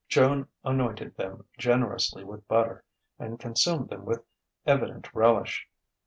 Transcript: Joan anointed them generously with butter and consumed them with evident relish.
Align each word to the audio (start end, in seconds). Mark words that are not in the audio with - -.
Joan 0.07 0.47
anointed 0.63 1.15
them 1.15 1.45
generously 1.59 2.23
with 2.23 2.47
butter 2.47 2.83
and 3.19 3.39
consumed 3.39 3.89
them 3.89 4.03
with 4.03 4.23
evident 4.65 5.13
relish. 5.13 5.67